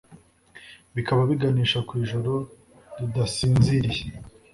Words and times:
bikaba 0.95 1.21
biganisha 1.29 1.79
ku 1.87 1.93
ijoro 2.03 2.31
ridasinziriye, 2.97 4.01